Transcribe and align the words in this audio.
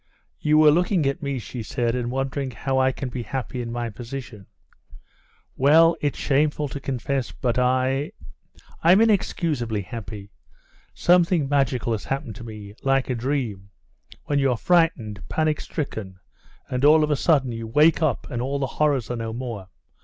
"You 0.39 0.65
are 0.65 0.71
looking 0.71 1.05
at 1.05 1.21
me," 1.21 1.37
she 1.37 1.61
said, 1.61 1.93
"and 1.93 2.09
wondering 2.09 2.49
how 2.49 2.79
I 2.79 2.91
can 2.91 3.09
be 3.09 3.21
happy 3.21 3.61
in 3.61 3.71
my 3.71 3.91
position? 3.91 4.47
Well! 5.55 5.95
it's 6.01 6.17
shameful 6.17 6.67
to 6.69 6.79
confess, 6.79 7.31
but 7.31 7.59
I... 7.59 8.11
I'm 8.81 8.99
inexcusably 8.99 9.83
happy. 9.83 10.31
Something 10.95 11.47
magical 11.47 11.91
has 11.91 12.05
happened 12.05 12.35
to 12.37 12.43
me, 12.43 12.73
like 12.81 13.11
a 13.11 13.13
dream, 13.15 13.69
when 14.23 14.39
you're 14.39 14.57
frightened, 14.57 15.21
panic 15.29 15.61
stricken, 15.61 16.17
and 16.67 16.83
all 16.83 17.03
of 17.03 17.11
a 17.11 17.15
sudden 17.15 17.51
you 17.51 17.67
wake 17.67 18.01
up 18.01 18.25
and 18.31 18.41
all 18.41 18.57
the 18.57 18.65
horrors 18.81 19.11
are 19.11 19.15
no 19.15 19.31
more. 19.33 19.67